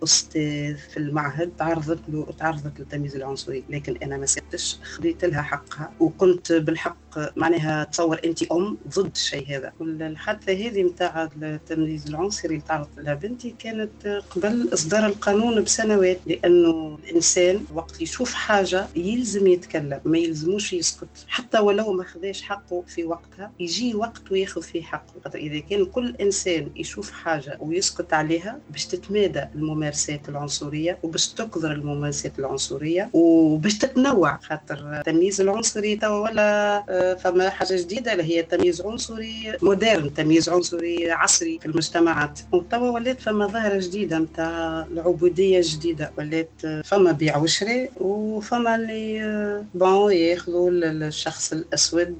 أستاذ 0.04 0.78
في 0.78 0.98
المعهد 0.98 1.52
تعرضت 1.58 2.00
له 2.10 2.28
تعرضت 2.40 2.80
للتمييز 2.80 3.16
العنصري. 3.16 3.64
لكن 3.70 3.98
أنا 4.04 4.18
ما 4.18 4.26
سبتش 4.26 4.78
خذيت 4.84 5.26
لها 5.26 5.42
حقها 5.42 5.92
وكنت 6.00 6.52
بالحق 6.52 6.98
معناها 7.36 7.84
تصور 7.84 8.20
أنت 8.26 8.44
أم 8.44 8.78
ضد 8.96 9.12
الشيء 9.16 9.58
هذا. 9.58 9.74
الحادثه 9.82 10.54
هذه 10.54 10.84
نتاع 10.84 11.30
التمييز 11.42 12.08
العنصري 12.08 12.48
اللي 12.50 12.62
تعرضت 12.68 12.98
لها 12.98 13.14
بنتي 13.14 13.56
كانت 13.60 14.22
قبل 14.30 14.70
إصدار 14.74 15.06
القانون 15.06 15.64
بسنوات 15.64 16.20
لأنه 16.26 17.00
الإنسان 17.04 17.66
وقت 17.74 18.02
يشوف 18.02 18.34
حاجة 18.34 18.88
يلزم 18.96 19.48
يتكلم 19.48 20.00
ما 20.06 20.18
يلزموش 20.18 20.74
يسكت. 20.74 21.08
حتى 21.28 21.60
ولو 21.60 21.94
ما 21.94 22.04
خذاش 22.04 22.42
حقه 22.42 22.84
في 22.88 23.04
وقتها 23.04 23.52
يجي 23.60 23.96
وقت 23.96 24.32
وياخذ 24.32 24.62
فيه 24.62 24.82
حقه. 24.82 25.36
إذا 25.36 25.60
كان 25.60 25.86
كل 25.86 26.16
إنسان 26.22 26.70
يشوف 26.76 27.12
حاجة 27.12 27.58
ويسكت 27.62 28.14
عليها 28.14 28.60
باش 28.70 28.86
تتمادى 28.86 29.44
الممارسات 29.56 30.30
العنصرية 30.30 30.98
وباش 31.04 31.28
تكثر 31.28 31.72
الممارسات 31.72 32.40
العنصرية 32.40 33.10
وباش 33.14 33.78
تتنوع. 33.78 34.38
خاطر 34.38 35.00
التمييز 35.00 35.42
العنصري 35.42 35.96
توا 35.96 36.20
ولا 36.20 36.84
فما 37.14 37.50
حاجة 37.50 37.76
جديدة 37.82 38.12
اللي 38.14 38.24
هي 38.24 38.44
تمييز 38.44 38.82
عنصري 38.82 39.58
مودرن 39.62 40.14
تمييز 40.14 40.50
عنصري 40.50 41.12
عصري 41.12 41.60
في 41.60 41.66
المجتمعات. 41.66 42.40
وتوا 42.52 42.90
ولات 42.90 43.22
فما 43.22 43.48
ظاهرة 43.48 43.80
جديدة 43.80 44.20
نتاع 44.20 44.86
العبودية 44.92 45.58
الجديدة. 45.60 46.12
ولات 46.18 46.50
فما 46.86 47.12
بيع 47.12 47.38
وشراء 47.38 47.92
وفما 48.00 48.76
اللي 48.76 49.66
بون 49.74 50.14
ياخذوا 50.14 50.70
الشخص 50.72 51.54
الأسود 51.54 52.16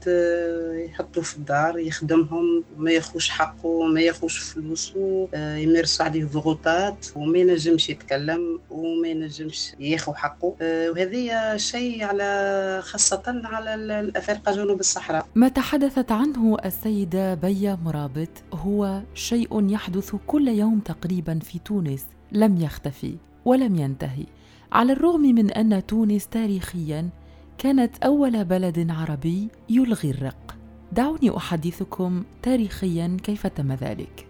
يحطوه 0.90 1.24
في 1.24 1.36
الدار 1.38 1.80
يخدمهم 1.80 2.64
ما 2.78 2.92
ياخوش 2.92 3.30
حقه 3.30 3.66
وما 3.66 4.02
ياخوش 4.02 4.38
فلوسه 4.40 5.28
يمارسوا 5.36 6.06
عليه 6.06 6.24
ضغوطات 6.26 7.06
وما 7.16 7.38
ينجمش 7.38 7.90
يتكلم 7.90 8.60
وما 8.70 9.08
ينجمش 9.08 9.72
ياخذ 9.80 10.14
حقه. 10.14 10.56
وهذه 10.62 11.58
شيء 11.58 12.04
على 12.04 12.80
خاصة 12.84 13.24
على 13.28 13.76
الأفارقة 13.76 14.52
جنوب 14.52 14.75
جنوب 14.76 14.80
الصحراء 14.80 15.28
ما 15.36 15.48
تحدثت 15.48 16.12
عنه 16.12 16.58
السيدة 16.66 17.34
بيا 17.34 17.78
مرابط 17.86 18.30
هو 18.54 19.02
شيء 19.14 19.70
يحدث 19.70 20.16
كل 20.28 20.48
يوم 20.48 20.80
تقريبا 20.80 21.40
في 21.40 21.60
تونس. 21.60 22.06
لم 22.32 22.58
يختفي 22.58 23.16
ولم 23.46 23.76
ينتهي. 23.76 24.26
على 24.72 24.94
الرغم 24.94 25.22
من 25.22 25.52
أن 25.52 25.86
تونس 25.86 26.28
تاريخيا 26.28 27.10
كانت 27.58 27.98
أول 28.04 28.46
بلد 28.46 28.92
عربي 28.92 29.48
يلغي 29.70 30.10
الرق. 30.10 30.56
دعوني 30.92 31.38
أحدثكم 31.38 32.24
تاريخيا 32.44 33.18
كيف 33.24 33.48
تم 33.48 33.72
ذلك. 33.72 34.28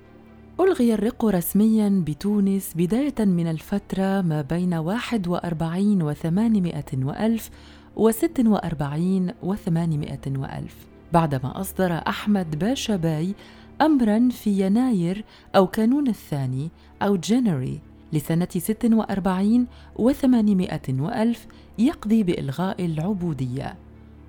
ألغي 0.59 0.93
الرق 0.93 1.25
رسميا 1.25 2.03
بتونس 2.07 2.71
بداية 2.75 3.25
من 3.25 3.47
الفترة 3.47 4.21
ما 4.21 4.41
بين 4.41 4.73
41 4.73 6.01
و 6.01 6.13
800 6.13 6.85
وألف 6.93 7.49
وست 7.95 8.43
وأربعين 8.45 9.33
وثمانمائة 9.43 10.19
وألف. 10.27 10.75
بعدما 11.13 11.61
أصدر 11.61 12.01
أحمد 12.07 12.59
باشا 12.59 12.95
باي 12.95 13.35
أمرا 13.81 14.29
في 14.31 14.65
يناير 14.65 15.23
أو 15.55 15.67
كانون 15.67 16.07
الثاني 16.07 16.69
أو 17.01 17.15
January 17.15 17.79
لسنة 18.13 18.47
ست 18.57 18.89
وأربعين 18.91 19.67
وثمانمائة 19.95 21.01
وألف 21.01 21.47
يقضي 21.79 22.23
بإلغاء 22.23 22.85
العبودية. 22.85 23.75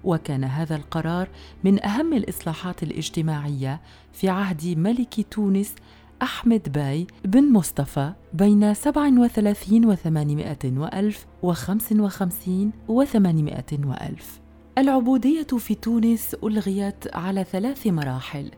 وكان 0.05 0.45
هذا 0.45 0.77
القرار 0.77 1.29
من 1.65 1.85
أهم 1.85 2.13
الإصلاحات 2.13 2.83
الاجتماعية 2.83 3.81
في 4.13 4.29
عهد 4.29 4.79
ملك 4.79 5.27
تونس 5.31 5.75
أحمد 6.23 6.73
باي 6.73 7.07
بن 7.25 7.53
مصطفى 7.53 8.13
بين 8.35 8.75
37 8.75 9.85
و 9.85 9.95
800 9.95 10.57
وألف 10.65 11.27
و 11.43 11.53
55 11.53 12.73
و 12.89 13.05
800 13.05 13.65
وألف. 13.85 14.41
العبودية 14.79 15.47
في 15.59 15.75
تونس 15.75 16.37
ألغيت 16.45 17.17
على 17.17 17.45
ثلاث 17.45 17.87
مراحل. 17.87 18.51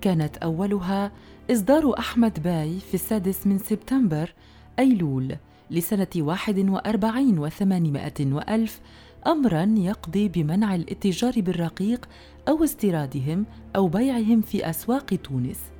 كانت 0.00 0.36
أولها 0.36 1.12
إصدار 1.50 1.98
أحمد 1.98 2.42
باي 2.42 2.78
في 2.80 2.94
السادس 2.94 3.46
من 3.46 3.58
سبتمبر 3.58 4.34
أيلول 4.78 5.36
لسنة 5.70 6.06
واحد 6.16 6.58
وأربعين 6.58 7.38
وثمانمائة 7.38 8.32
وألف 8.32 8.80
أمرا 9.26 9.74
يقضي 9.78 10.28
بمنع 10.28 10.74
الاتجار 10.74 11.32
بالرقيق 11.36 12.08
أو 12.48 12.64
استيرادهم 12.64 13.46
أو 13.76 13.88
بيعهم 13.88 14.40
في 14.40 14.70
أسواق 14.70 15.14
تونس. 15.14 15.71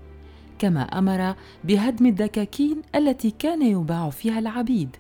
كما 0.62 0.83
أمر 0.83 1.35
بهدم 1.64 2.07
الدكاكين 2.07 2.83
التي 2.95 3.31
كان 3.31 3.62
يباع 3.62 4.11
فيها 4.11 4.38
العبيد. 4.38 4.97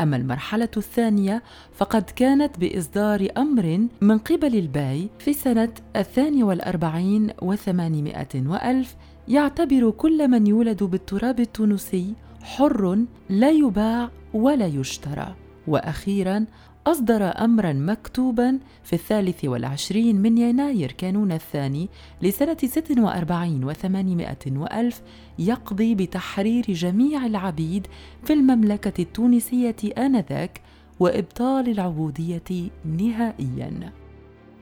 أما 0.00 0.16
المرحلة 0.16 0.68
الثانية 0.76 1.42
فقد 1.74 2.02
كانت 2.02 2.58
بإصدار 2.58 3.28
أمر 3.36 3.86
من 4.00 4.18
قبل 4.18 4.54
الباي 4.58 5.08
في 5.18 5.32
سنة 5.32 5.72
الثاني 5.96 6.42
والأربعين 6.42 7.30
وثمانمائة 7.42 8.46
وألف 8.46 8.96
يعتبر 9.28 9.90
كل 9.90 10.28
من 10.28 10.46
يولد 10.46 10.82
بالتراب 10.82 11.40
التونسي 11.40 12.14
حر 12.42 12.98
لا 13.30 13.50
يباع 13.50 14.10
ولا 14.34 14.66
يشترى. 14.66 15.34
وأخيرا 15.66 16.46
أصدر 16.86 17.44
أمرا 17.44 17.72
مكتوبا 17.72 18.58
في 18.84 18.92
الثالث 18.92 19.44
والعشرين 19.44 20.16
من 20.16 20.38
يناير 20.38 20.92
كانون 20.92 21.32
الثاني 21.32 21.88
لسنة 22.22 22.56
ست 22.64 22.98
وأربعين 22.98 23.64
وثمانمائة 23.64 24.56
وألف 24.56 25.02
يقضي 25.38 25.94
بتحرير 25.94 26.64
جميع 26.68 27.26
العبيد 27.26 27.86
في 28.24 28.32
المملكة 28.32 29.02
التونسية 29.02 29.76
آنذاك 29.98 30.60
وإبطال 31.00 31.68
العبودية 31.68 32.70
نهائياً. 32.84 34.01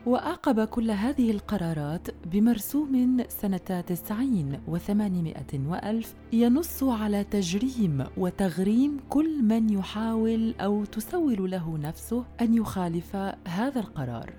وأعقب 0.05 0.67
كل 0.67 0.91
هذه 0.91 1.31
القرارات 1.31 2.07
بمرسوم 2.25 3.23
سنة 3.29 3.81
تسعين 3.87 4.59
وثمانمائة 4.67 5.59
وألف 5.67 6.13
ينص 6.33 6.83
على 6.83 7.23
تجريم 7.23 8.05
وتغريم 8.17 8.99
كل 9.09 9.43
من 9.43 9.69
يحاول 9.69 10.53
أو 10.61 10.85
تسول 10.85 11.51
له 11.51 11.77
نفسه 11.77 12.25
أن 12.41 12.53
يخالف 12.53 13.15
هذا 13.47 13.79
القرار. 13.79 14.33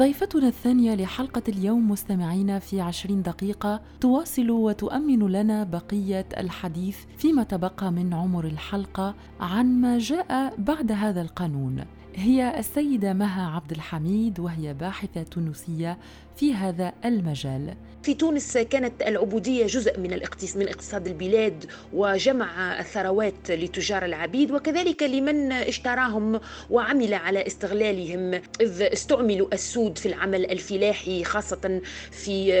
ضيفتنا 0.00 0.48
الثانية 0.48 0.94
لحلقة 0.94 1.42
اليوم 1.48 1.90
مستمعين 1.90 2.58
في 2.58 2.80
عشرين 2.80 3.22
دقيقة 3.22 3.80
تواصل 4.00 4.50
وتؤمن 4.50 5.18
لنا 5.18 5.64
بقية 5.64 6.26
الحديث 6.36 6.98
فيما 7.18 7.42
تبقى 7.42 7.92
من 7.92 8.14
عمر 8.14 8.44
الحلقة 8.44 9.14
عن 9.40 9.80
ما 9.80 9.98
جاء 9.98 10.54
بعد 10.58 10.92
هذا 10.92 11.22
القانون. 11.22 11.84
هي 12.14 12.58
السيدة 12.58 13.12
مها 13.12 13.46
عبد 13.46 13.72
الحميد 13.72 14.40
وهي 14.40 14.74
باحثة 14.74 15.22
تونسية 15.22 15.98
في 16.36 16.54
هذا 16.54 16.92
المجال. 17.04 17.74
في 18.10 18.16
تونس 18.16 18.58
كانت 18.58 19.02
العبودية 19.02 19.66
جزء 19.66 19.98
من 19.98 20.20
من 20.56 20.68
اقتصاد 20.68 21.06
البلاد 21.06 21.64
وجمع 21.92 22.80
الثروات 22.80 23.50
لتجار 23.50 24.04
العبيد 24.04 24.50
وكذلك 24.50 25.02
لمن 25.02 25.52
اشتراهم 25.52 26.40
وعمل 26.70 27.14
على 27.14 27.46
استغلالهم 27.46 28.34
إذ 28.60 28.82
استعملوا 28.82 29.48
السود 29.52 29.98
في 29.98 30.06
العمل 30.06 30.50
الفلاحي 30.50 31.24
خاصة 31.24 31.80
في 32.10 32.52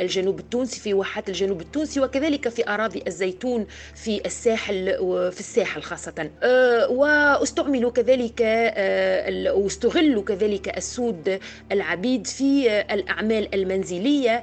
الجنوب 0.00 0.38
التونسي 0.38 0.80
في 0.80 0.94
واحات 0.94 1.28
الجنوب 1.28 1.60
التونسي 1.60 2.00
وكذلك 2.00 2.48
في 2.48 2.68
أراضي 2.68 3.02
الزيتون 3.06 3.66
في 3.94 4.26
الساحل 4.26 4.96
وفي 5.00 5.40
الساحل 5.40 5.82
خاصة. 5.82 6.30
أه، 6.42 6.88
واستعملوا 6.90 7.90
كذلك 7.90 8.40
أه، 8.42 9.52
واستغلوا 9.52 10.22
كذلك 10.22 10.76
السود 10.76 11.40
العبيد 11.72 12.26
في 12.26 12.80
الأعمال 12.94 13.54
المنزلية 13.54 14.42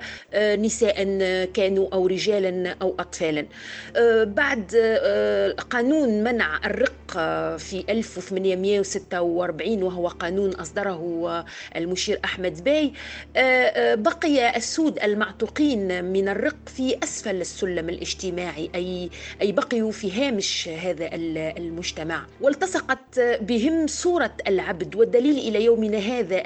نساء 0.59 1.03
كانوا 1.45 1.87
أو 1.93 2.07
رجالا 2.07 2.75
أو 2.81 2.95
أطفالا. 2.99 3.45
بعد 4.25 4.75
قانون 5.69 6.23
منع 6.23 6.59
الرق 6.65 7.11
في 7.57 7.83
1846 7.89 9.83
وهو 9.83 10.07
قانون 10.07 10.51
أصدره 10.51 11.45
المشير 11.75 12.19
أحمد 12.25 12.63
باي 12.63 12.93
بقي 13.95 14.57
السود 14.57 14.99
المعتوقين 14.99 16.05
من 16.05 16.29
الرق 16.29 16.55
في 16.65 16.97
أسفل 17.03 17.41
السلم 17.41 17.89
الاجتماعي 17.89 18.69
أي 18.75 19.09
أي 19.41 19.51
بقيوا 19.51 19.91
في 19.91 20.11
هامش 20.11 20.69
هذا 20.69 21.09
المجتمع. 21.57 22.25
والتصقت 22.41 23.19
بهم 23.19 23.87
صورة 23.87 24.33
العبد 24.47 24.95
والدليل 24.95 25.37
إلى 25.37 25.65
يومنا 25.65 25.97
هذا 25.97 26.41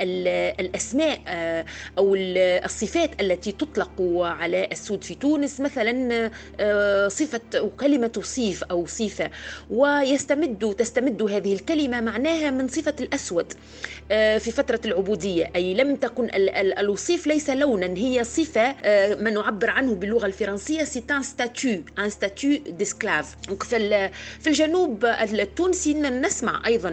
الأسماء 0.60 1.20
أو 1.98 2.16
الصفات 2.16 3.22
التي 3.22 3.52
تطلق 3.52 3.79
على 4.26 4.68
السود 4.72 5.04
في 5.04 5.16
تونس 5.16 5.60
مثلا 5.60 6.32
آه، 6.60 7.08
صفة 7.08 7.70
كلمة 7.80 8.12
وصيف 8.22 8.64
أو 8.64 8.86
وصيفة. 8.86 9.30
ويستمد 9.70 10.76
تستمد 10.78 11.22
هذه 11.22 11.54
الكلمة 11.54 12.02
معناها 12.02 12.52
من 12.52 12.68
صفة 12.68 12.96
الأسود 13.00 13.54
آه، 14.12 14.38
في 14.38 14.52
فترة 14.52 14.82
العبودية. 14.86 15.52
أي 15.56 15.74
لم 15.74 15.96
تكن 15.96 16.30
الوصيف 16.80 17.28
ليس 17.28 17.50
لونا 17.50 17.86
هي 17.98 18.24
صفة 18.24 18.76
ما 19.16 19.30
نعبر 19.32 19.70
عنه 19.70 19.96
باللغة 19.96 20.26
الفرنسية 20.26 20.84
c'est 20.84 21.04
un 21.12 21.24
statut 21.24 21.84
un 22.00 22.10
statut 22.10 22.60
d'esclave 22.68 23.36
في 24.40 24.48
الجنوب 24.48 25.06
التونسي 25.06 25.94
نسمع 25.94 26.62
أيضا 26.66 26.90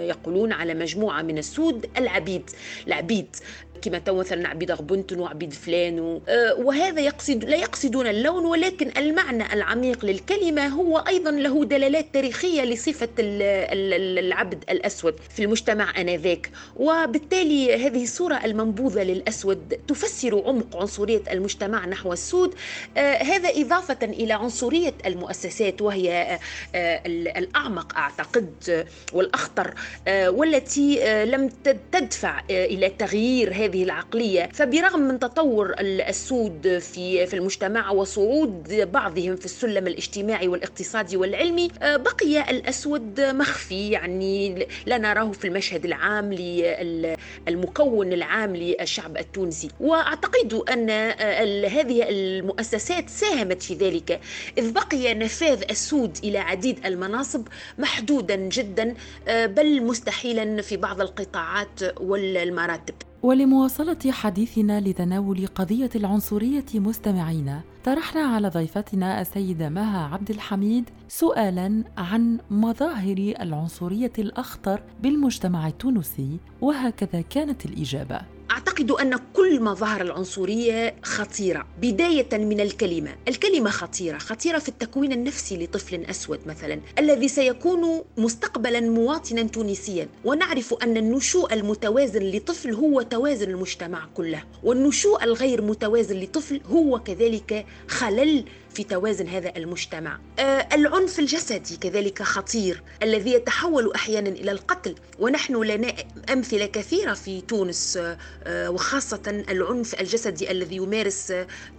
يقولون 0.00 0.52
على 0.52 0.74
مجموعة 0.74 1.22
من 1.22 1.38
السود 1.38 1.86
العبيد. 1.98 2.50
العبيد 2.86 3.36
كما 3.82 3.98
تو 3.98 4.14
مثلا 4.14 4.48
عبيد 4.48 4.70
غبنتن 4.70 5.18
وعبيد 5.18 5.52
فلان 5.52 6.20
آه، 6.28 6.54
وهذا 6.54 7.00
يقصد 7.00 7.44
لا 7.44 7.56
يقصدون 7.56 8.06
اللون 8.06 8.44
ولكن 8.44 8.90
المعنى 8.96 9.52
العميق 9.52 10.04
للكلمة 10.04 10.66
هو 10.66 10.98
أيضا 10.98 11.30
له 11.30 11.64
دلالات 11.64 12.06
تاريخية 12.12 12.62
لصفة 12.62 13.08
العبد 13.18 14.64
الأسود 14.70 15.14
في 15.30 15.44
المجتمع 15.44 16.00
آنذاك. 16.00 16.50
وبالتالي 16.76 17.86
هذه 17.86 18.02
الصورة 18.02 18.44
المنبوذة 18.44 19.02
للأسود 19.02 19.80
تفسر 19.88 20.42
عمق 20.46 20.76
عنصرية 20.76 21.22
المجتمع 21.30 21.86
نحو 21.86 22.12
السود. 22.12 22.54
آه، 22.96 23.22
هذا 23.22 23.48
إضافة 23.48 23.98
إلى 24.02 24.32
عنصرية 24.32 24.94
المؤسسات 25.06 25.82
وهي 25.82 26.38
آه، 26.74 27.02
الأعمق 27.06 27.96
أعتقد 27.96 28.86
والأخطر 29.12 29.74
والتي 30.08 31.24
لم 31.24 31.50
تدفع 31.92 32.40
إلى 32.50 32.88
تغيير 32.88 33.52
هذه 33.52 33.73
هذه 33.74 33.82
العقلية. 33.82 34.48
فبرغم 34.52 35.00
من 35.00 35.18
تطور 35.18 35.74
السود 35.80 36.78
في 36.78 37.26
في 37.26 37.34
المجتمع 37.34 37.90
وصعود 37.90 38.72
بعضهم 38.92 39.36
في 39.36 39.44
السلم 39.44 39.86
الاجتماعي 39.86 40.48
والاقتصادي 40.48 41.16
والعلمي 41.16 41.68
آه، 41.82 41.96
بقي 41.96 42.50
الأسود 42.50 43.20
مخفي. 43.20 43.90
يعني 43.90 44.66
لا 44.86 44.98
نراه 44.98 45.32
في 45.32 45.46
المشهد 45.46 45.84
العام 45.84 46.32
للمكون 46.32 48.12
العام 48.12 48.56
للشعب 48.56 49.16
التونسي. 49.16 49.68
وأعتقد 49.80 50.54
أن 50.54 50.90
آه، 50.90 51.66
هذه 51.66 52.08
المؤسسات 52.08 53.10
ساهمت 53.10 53.62
في 53.62 53.74
ذلك 53.74 54.20
إذ 54.58 54.72
بقي 54.72 55.14
نفاذ 55.14 55.62
السود 55.70 56.18
إلى 56.24 56.38
عديد 56.38 56.86
المناصب 56.86 57.48
محدودا 57.78 58.36
جدا 58.36 58.94
آه، 59.28 59.46
بل 59.46 59.82
مستحيلا 59.82 60.62
في 60.62 60.76
بعض 60.76 61.00
القطاعات 61.00 62.00
والمراتب. 62.00 62.94
ولمواصلة 63.24 64.10
حديثنا 64.10 64.80
لتناول 64.80 65.46
قضية 65.46 65.90
العنصرية 65.94 66.64
مستمعينا 66.74 67.60
طرحنا 67.84 68.20
على 68.20 68.48
ضيفتنا 68.48 69.20
السيدة 69.20 69.68
مها 69.68 70.06
عبد 70.06 70.30
الحميد 70.30 70.90
سؤالا 71.08 71.84
عن 71.98 72.38
مظاهر 72.50 73.34
العنصرية 73.40 74.12
الأخطر 74.18 74.82
بالمجتمع 75.02 75.68
التونسي 75.68 76.38
وهكذا 76.60 77.20
كانت 77.20 77.66
الإجابة. 77.66 78.33
أعتقد 78.50 78.90
أن 78.90 79.18
كل 79.34 79.62
مظاهر 79.62 80.00
العنصرية 80.00 80.94
خطيرة 81.02 81.66
بداية 81.82 82.28
من 82.32 82.60
الكلمة. 82.60 83.14
الكلمة 83.28 83.70
خطيرة 83.70 84.18
خطيرة 84.18 84.58
في 84.58 84.68
التكوين 84.68 85.12
النفسي 85.12 85.56
لطفل 85.64 86.04
أسود 86.04 86.40
مثلا 86.46 86.80
الذي 86.98 87.28
سيكون 87.28 88.02
مستقبلا 88.16 88.80
مواطنا 88.80 89.42
تونسيا. 89.42 90.08
ونعرف 90.24 90.74
أن 90.82 90.96
النشوء 90.96 91.52
المتوازن 91.54 92.22
لطفل 92.22 92.74
هو 92.74 93.02
توازن 93.02 93.50
المجتمع 93.50 94.06
كله. 94.14 94.42
والنشوء 94.62 95.24
الغير 95.24 95.62
متوازن 95.62 96.20
لطفل 96.20 96.60
هو 96.72 96.98
كذلك 96.98 97.66
خلل 97.88 98.44
في 98.74 98.84
توازن 98.84 99.28
هذا 99.28 99.52
المجتمع. 99.56 100.18
آه 100.38 100.68
العنف 100.72 101.18
الجسدي 101.18 101.76
كذلك 101.76 102.22
خطير 102.22 102.82
الذي 103.02 103.32
يتحول 103.32 103.92
أحيانا 103.94 104.28
إلى 104.28 104.50
القتل 104.50 104.94
ونحن 105.18 105.62
لنا 105.62 105.94
أمثلة 106.32 106.66
كثيرة 106.66 107.14
في 107.14 107.40
تونس 107.40 107.98
آه 108.44 108.70
وخاصة 108.70 109.44
العنف 109.50 110.00
الجسدي 110.00 110.50
الذي 110.50 110.76
يمارس 110.76 111.32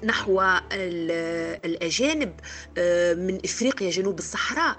نحو 0.03 0.41
الأجانب 1.65 2.33
آه 2.77 3.13
من 3.13 3.39
إفريقيا 3.45 3.89
جنوب 3.89 4.19
الصحراء 4.19 4.75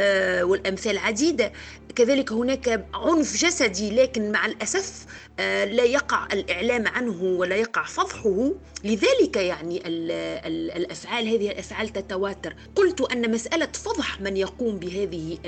آه، 0.00 0.42
والأمثال 0.44 0.98
عديدة. 0.98 1.52
كذلك 1.96 2.32
هناك 2.32 2.84
عنف 2.94 3.36
جسدي 3.36 3.90
لكن 3.90 4.32
مع 4.32 4.46
الأسف 4.46 5.06
آه، 5.40 5.64
لا 5.64 5.84
يقع 5.84 6.26
الإعلام 6.32 6.88
عنه 6.88 7.22
ولا 7.22 7.56
يقع 7.56 7.82
فضحه. 7.84 8.52
لذلك 8.84 9.36
يعني 9.36 9.82
الأفعال 10.76 11.28
هذه 11.28 11.57
الافعال 11.58 11.88
تتواتر 11.88 12.54
قلت 12.76 13.00
أن 13.00 13.30
مسألة 13.30 13.66
فضح 13.66 14.20
من 14.20 14.36
يقوم 14.36 14.76
بهذه 14.76 15.38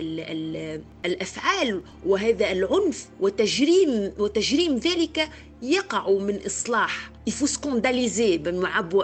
الأفعال 1.04 1.80
وهذا 2.06 2.52
العنف 2.52 3.08
وتجريم 3.20 4.12
وتجريم 4.18 4.76
ذلك 4.76 5.28
يقع 5.62 6.10
من 6.10 6.38
إصلاح 6.46 7.10
يفو 7.26 7.46
سكونداليزي 7.46 8.38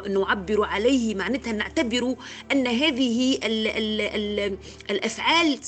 نعبر 0.08 0.64
عليه 0.64 1.14
معناتها 1.14 1.52
نعتبر 1.52 2.14
أن 2.52 2.66
هذه 2.66 3.34
ال 3.44 3.66
ال 3.66 4.00
ال 4.00 4.56
الأفعال 4.90 5.58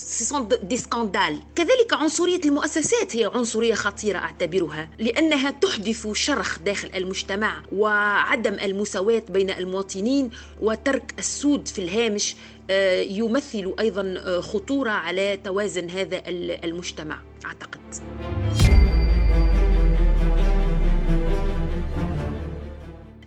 دي 0.62 0.76
سكاندال 0.76 1.38
كذلك 1.54 1.92
عنصرية 1.92 2.40
المؤسسات 2.44 3.16
هي 3.16 3.30
عنصرية 3.34 3.74
خطيرة 3.74 4.18
أعتبرها 4.18 4.90
لأنها 4.98 5.50
تحدث 5.50 6.12
شرخ 6.12 6.58
داخل 6.58 6.90
المجتمع 6.94 7.62
وعدم 7.72 8.54
المساواة 8.54 9.22
بين 9.30 9.50
المواطنين 9.50 10.30
وترك 10.60 11.14
السود 11.18 11.68
في 11.68 11.78
الهامش 11.78 12.36
آه، 12.70 13.00
يمثل 13.02 13.74
أيضا 13.80 14.40
خطورة 14.40 14.90
على 14.90 15.36
توازن 15.44 15.90
هذا 15.90 16.22
المجتمع 16.64 17.18
أعتقد. 17.46 17.80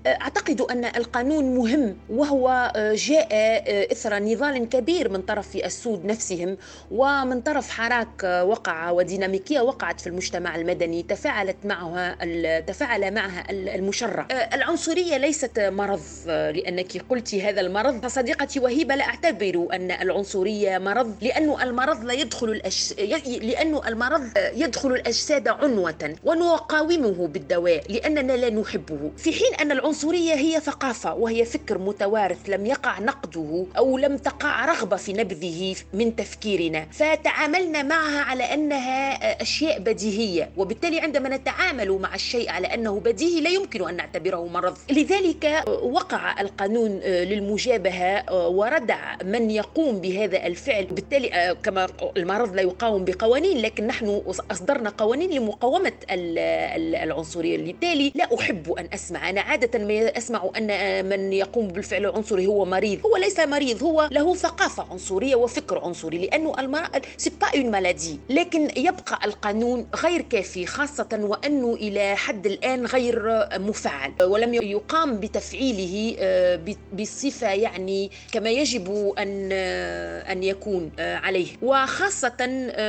أعتقد 0.08 0.62
أن 0.62 0.86
القانون 0.86 1.56
مهم 1.56 1.98
وهو 2.10 2.72
آه، 2.76 2.94
جاء 2.94 3.28
آه، 3.32 3.88
إثر 3.92 4.20
نضال 4.20 4.70
كبير 4.70 5.10
من 5.10 5.22
طرف 5.22 5.56
السود 5.56 6.06
نفسهم 6.06 6.58
ومن 6.92 7.42
طرف 7.42 7.70
حراك 7.70 8.26
آه، 8.26 8.44
وقع 8.44 8.90
وديناميكية 8.90 9.62
وقعت 9.62 10.02
في 10.02 10.08
المجتمع 10.08 10.56
المدني 10.56 11.04
تفاعلت 11.04 11.58
معها 11.66 12.18
تفاعل 12.60 13.14
معها 13.14 13.46
المشرع. 13.52 14.28
العنصرية 14.54 15.18
ليست 15.18 15.60
مرض 15.60 16.02
لأنك 16.28 17.06
قلت 17.10 17.36
هذا 17.36 17.62
المرض. 17.62 18.06
فصديقتي 18.06 18.60
وهيبة 18.60 18.96
لا 18.96 19.06
أعتبر 19.06 19.68
أن 19.74 19.92
العنصرية 19.92 20.78
مرض 20.78 21.16
لأن 21.22 21.62
المرض 21.62 22.04
لا 22.04 22.14
يدخل 22.14 22.50
الأش... 22.50 22.94
لأن 23.42 23.80
المرض 23.88 24.24
يدخل 24.56 24.92
الأجساد 24.92 25.48
عنوة 25.48 26.16
ونقاومه 26.24 27.28
بالدواء 27.28 27.84
لأننا 27.92 28.34
لا 28.34 28.50
نحبه. 28.50 29.12
في 29.18 29.32
حين 29.34 29.56
أن 29.62 29.72
العنصرية 29.72 29.91
العنصرية 29.92 30.34
هي 30.34 30.60
ثقافة 30.60 31.14
وهي 31.14 31.46
فكر 31.46 31.78
متوارث 31.78 32.50
لم 32.50 32.66
يقع 32.66 33.00
نقده 33.00 33.66
أو 33.78 33.98
لم 33.98 34.18
تقع 34.18 34.66
رغبة 34.66 34.96
في 34.96 35.14
نبذه 35.14 35.76
من 35.94 36.16
تفكيرنا. 36.16 36.88
فتعاملنا 36.92 37.84
معها 37.84 38.22
على 38.22 38.44
أنها 38.44 39.42
أشياء 39.42 39.80
بديهية 39.80 40.50
وبالتالي 40.58 41.00
عندما 41.00 41.30
نتعامل 41.30 41.92
مع 41.92 42.16
الشيء 42.16 42.50
على 42.50 42.68
أنه 42.68 43.00
بديهي 43.00 43.42
لا 43.42 43.50
يمكن 43.50 43.88
أن 43.88 43.96
نعتبره 43.96 44.48
مرض. 44.48 44.78
لذلك 44.90 45.64
وقع 45.84 46.42
القانون 46.42 46.92
للمجابهة 47.00 48.48
وردع 48.48 49.16
من 49.24 49.52
يقوم 49.52 50.02
بهذا 50.02 50.48
الفعل. 50.48 50.86
بالتالي 50.86 51.58
كما 51.64 51.88
المرض 52.18 52.56
لا 52.56 52.62
يقاوم 52.62 53.06
بقوانين 53.06 53.58
لكن 53.58 53.88
نحن 53.88 54.22
أصدرنا 54.52 54.90
قوانين 54.90 55.32
لمقاومة 55.32 55.94
العنصرية. 56.10 57.58
بالتالي 57.58 58.12
لا 58.16 58.36
أحب 58.40 58.72
أن 58.72 58.88
أسمع. 58.94 59.30
أنا 59.30 59.42
عادة 59.42 59.80
عندما 59.82 60.18
أسمع 60.18 60.50
أن 60.58 61.06
من 61.10 61.34
يقوم 61.34 61.68
بالفعل 61.68 62.06
العنصري 62.06 62.48
هو 62.48 62.66
مريض. 62.66 63.06
هو 63.06 63.18
ليس 63.18 63.40
مريض 63.40 63.84
هو 63.84 64.10
له 64.12 64.36
ثقافة 64.36 64.86
عنصرية 64.92 65.36
وفكر 65.36 65.80
عنصري 65.80 66.18
لأنه 66.18 66.54
المرأة 66.60 67.02
c'est 67.18 67.30
pas 67.42 67.48
une 67.56 67.72
maladie 67.72 68.20
لكن 68.30 68.70
يبقى 68.78 69.20
القانون 69.26 69.88
غير 69.96 70.22
كافي 70.22 70.66
خاصة 70.66 71.08
وأنه 71.22 71.74
إلى 71.74 72.16
حد 72.16 72.46
الآن 72.46 72.86
غير 72.86 73.48
مفعل. 73.60 74.12
ولم 74.24 74.54
يقام 74.54 75.20
بتفعيله 75.20 76.16
آه، 76.20 76.60
بصفة 76.94 77.48
يعني 77.54 78.12
كما 78.32 78.50
يجب 78.50 79.14
أن 79.20 79.50
آه، 79.52 80.32
أن 80.32 80.44
يكون 80.44 80.92
آه، 81.00 81.16
عليه. 81.16 81.48
وخاصة 81.62 82.32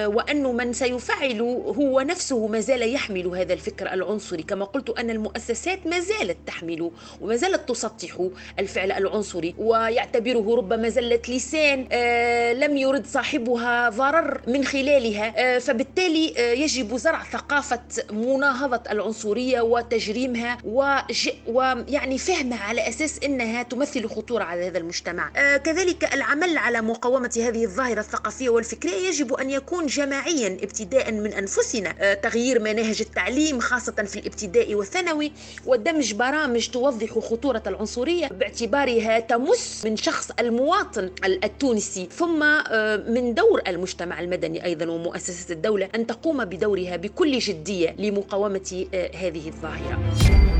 وأنه 0.06 0.52
من 0.52 0.72
سيفعل 0.72 1.40
هو 1.78 2.00
نفسه 2.00 2.46
ما 2.46 2.60
زال 2.60 2.94
يحمل 2.94 3.26
هذا 3.26 3.52
الفكر 3.52 3.92
العنصري. 3.92 4.42
كما 4.42 4.64
قلت 4.64 4.90
أن 4.90 5.10
المؤسسات 5.10 5.86
ما 5.86 6.00
زالت 6.00 6.36
تحمل 6.46 6.81
وما 7.20 7.36
زالت 7.36 7.68
تسطح 7.68 8.28
الفعل 8.58 8.92
العنصري 8.92 9.54
ويعتبره 9.58 10.56
ربما 10.56 10.88
زلة 10.88 11.20
لسان 11.28 11.80
لم 12.58 12.76
يرد 12.76 13.06
صاحبها 13.06 13.88
ضرر 13.88 14.40
من 14.46 14.64
خلالها 14.64 15.58
فبالتالي 15.58 16.34
يجب 16.62 16.96
زرع 16.96 17.22
ثقافة 17.24 17.80
مناهضة 18.10 18.80
العنصرية 18.90 19.60
وتجريمها 19.60 20.58
ويعني 21.46 22.18
فهمها 22.18 22.64
على 22.64 22.88
أساس 22.88 23.18
أنها 23.24 23.62
تمثل 23.62 24.08
خطورة 24.08 24.44
على 24.44 24.66
هذا 24.66 24.78
المجتمع. 24.78 25.30
آه 25.36 25.56
كذلك 25.56 26.14
العمل 26.14 26.58
على 26.58 26.80
مقاومة 26.80 27.30
هذه 27.36 27.64
الظاهرة 27.64 28.00
الثقافية 28.00 28.48
والفكرية 28.48 29.08
يجب 29.08 29.34
أن 29.34 29.50
يكون 29.50 29.86
جماعيا 29.86 30.58
ابتداء 30.62 31.12
من 31.12 31.32
أنفسنا. 31.32 31.94
آه 32.00 32.14
تغيير 32.14 32.60
مناهج 32.60 33.00
التعليم 33.00 33.60
خاصة 33.60 33.92
في 33.92 34.18
الابتدائي 34.18 34.74
والثانوي 34.74 35.32
ودمج 35.66 36.14
برامج 36.14 36.68
توضح 36.72 37.18
خطورة 37.18 37.62
العنصرية 37.66 38.28
باعتبارها 38.28 39.20
تمس 39.20 39.84
من 39.84 39.96
شخص 39.96 40.30
المواطن 40.40 41.10
التونسي. 41.24 42.08
ثم 42.12 42.42
آه 42.42 42.96
من 42.96 43.34
دور 43.34 43.62
المجتمع 43.68 44.20
المدني 44.20 44.64
أيضا 44.64 44.86
ومؤسسات 44.86 45.50
الدولة 45.50 45.88
أن 45.94 46.06
تقوم 46.06 46.44
بدورها 46.44 46.96
بكل 46.96 47.38
جدية 47.38 47.94
لمقاومة 47.98 48.86
آه 48.94 49.10
هذه 49.16 49.48
الظاهرة. 49.48 50.51